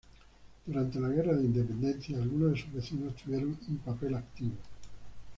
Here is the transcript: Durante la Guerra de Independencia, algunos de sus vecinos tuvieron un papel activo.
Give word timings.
Durante 0.65 0.99
la 0.99 1.09
Guerra 1.09 1.33
de 1.35 1.45
Independencia, 1.45 2.17
algunos 2.17 2.53
de 2.53 2.59
sus 2.59 2.73
vecinos 2.73 3.15
tuvieron 3.17 3.55
un 3.67 3.77
papel 3.77 4.15
activo. 4.15 4.55